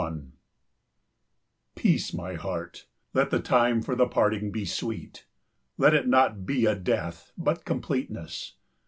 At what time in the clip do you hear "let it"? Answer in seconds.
5.77-6.07